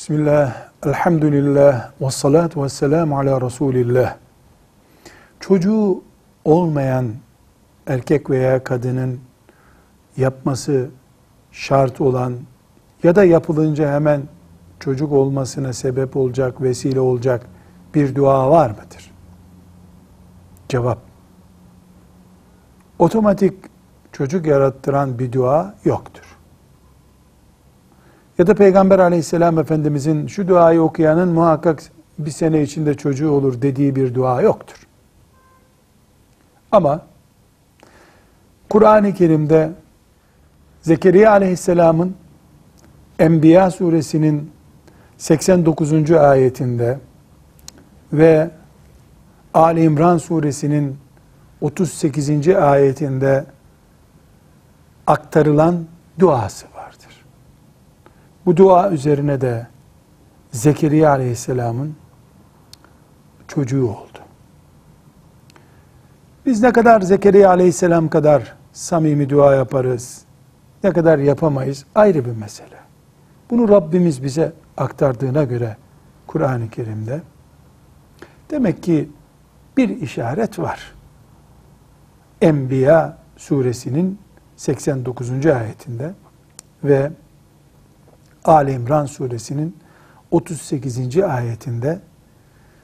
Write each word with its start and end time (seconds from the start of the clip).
Bismillah, 0.00 0.54
elhamdülillah, 0.86 1.90
ve 2.00 2.10
salatu 2.10 2.64
ve 2.64 2.68
selamu 2.68 3.18
ala 3.18 3.40
Resulillah. 3.40 4.16
Çocuğu 5.40 6.02
olmayan 6.44 7.06
erkek 7.86 8.30
veya 8.30 8.64
kadının 8.64 9.20
yapması 10.16 10.88
şart 11.52 12.00
olan 12.00 12.34
ya 13.02 13.16
da 13.16 13.24
yapılınca 13.24 13.92
hemen 13.92 14.22
çocuk 14.78 15.12
olmasına 15.12 15.72
sebep 15.72 16.16
olacak, 16.16 16.62
vesile 16.62 17.00
olacak 17.00 17.46
bir 17.94 18.14
dua 18.14 18.50
var 18.50 18.70
mıdır? 18.70 19.10
Cevap. 20.68 20.98
Otomatik 22.98 23.54
çocuk 24.12 24.46
yarattıran 24.46 25.18
bir 25.18 25.32
dua 25.32 25.74
yoktur. 25.84 26.29
Ya 28.40 28.46
da 28.46 28.54
Peygamber 28.54 28.98
aleyhisselam 28.98 29.58
efendimizin 29.58 30.26
şu 30.26 30.48
duayı 30.48 30.82
okuyanın 30.82 31.28
muhakkak 31.28 31.82
bir 32.18 32.30
sene 32.30 32.62
içinde 32.62 32.94
çocuğu 32.94 33.30
olur 33.30 33.62
dediği 33.62 33.96
bir 33.96 34.14
dua 34.14 34.42
yoktur. 34.42 34.86
Ama 36.72 37.06
Kur'an-ı 38.70 39.14
Kerim'de 39.14 39.70
Zekeriya 40.82 41.30
aleyhisselamın 41.30 42.14
Enbiya 43.18 43.70
suresinin 43.70 44.50
89. 45.18 46.10
ayetinde 46.10 46.98
ve 48.12 48.50
Ali 49.54 49.82
İmran 49.82 50.18
suresinin 50.18 50.98
38. 51.60 52.48
ayetinde 52.48 53.44
aktarılan 55.06 55.84
duası 56.18 56.66
vardır. 56.66 56.79
Bu 58.46 58.56
dua 58.56 58.90
üzerine 58.90 59.40
de 59.40 59.66
Zekeriya 60.52 61.10
aleyhisselamın 61.10 61.96
çocuğu 63.48 63.88
oldu. 63.88 64.18
Biz 66.46 66.62
ne 66.62 66.72
kadar 66.72 67.00
Zekeriya 67.00 67.48
aleyhisselam 67.50 68.08
kadar 68.08 68.56
samimi 68.72 69.30
dua 69.30 69.54
yaparız, 69.54 70.22
ne 70.84 70.92
kadar 70.92 71.18
yapamayız 71.18 71.84
ayrı 71.94 72.24
bir 72.24 72.36
mesele. 72.36 72.76
Bunu 73.50 73.68
Rabbimiz 73.68 74.22
bize 74.22 74.52
aktardığına 74.76 75.44
göre 75.44 75.76
Kur'an-ı 76.26 76.70
Kerim'de 76.70 77.20
demek 78.50 78.82
ki 78.82 79.08
bir 79.76 79.88
işaret 79.88 80.58
var. 80.58 80.94
Enbiya 82.40 83.18
suresinin 83.36 84.18
89. 84.56 85.46
ayetinde 85.46 86.14
ve 86.84 87.10
Ali 88.44 88.72
İmran 88.72 89.06
suresinin 89.06 89.76
38. 90.30 91.18
ayetinde 91.18 92.00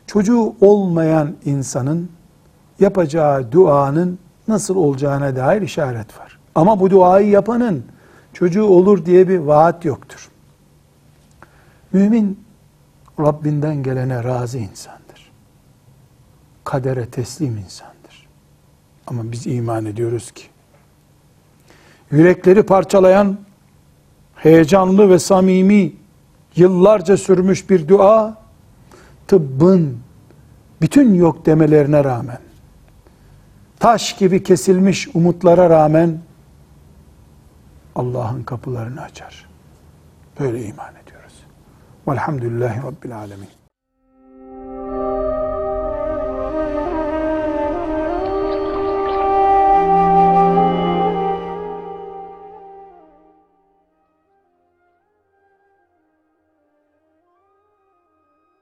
çocuğu 0.07 0.55
olmayan 0.61 1.37
insanın 1.45 2.11
yapacağı 2.81 3.53
duanın 3.53 4.19
nasıl 4.49 4.77
olacağına 4.77 5.37
dair 5.37 5.63
işaret 5.63 6.19
var. 6.19 6.39
Ama 6.55 6.81
bu 6.81 6.91
duayı 6.91 7.29
yapanın 7.29 7.85
çocuğu 8.33 8.65
olur 8.65 9.05
diye 9.05 9.29
bir 9.29 9.39
vaat 9.39 9.85
yoktur. 9.85 10.31
Mümin 11.93 12.47
Rabbinden 13.21 13.83
gelene 13.83 14.25
razı 14.25 14.59
insandır. 14.59 15.33
Kadere 16.65 17.07
teslim 17.07 17.57
insandır. 17.57 18.29
Ama 19.07 19.33
biz 19.33 19.47
iman 19.47 19.85
ediyoruz 19.85 20.31
ki 20.31 20.43
yürekleri 22.11 22.63
parçalayan 22.63 23.39
heyecanlı 24.37 25.11
ve 25.11 25.19
samimi 25.19 25.93
yıllarca 26.57 27.17
sürmüş 27.17 27.71
bir 27.71 27.89
dua 27.89 28.37
tıbbın 29.29 29.99
bütün 30.81 31.15
yok 31.15 31.47
demelerine 31.47 32.05
rağmen 32.05 32.39
taş 33.79 34.17
gibi 34.17 34.43
kesilmiş 34.43 35.09
umutlara 35.15 35.71
rağmen 35.71 36.19
Allah'ın 37.97 38.43
kapılarını 38.43 39.03
açar. 39.03 39.47
Böyle 40.41 40.65
iman 40.65 40.93
ediyoruz. 41.05 41.35
Velhamdülillahi 42.09 42.83
Rabbil 42.83 43.17
Alemin. 43.17 43.66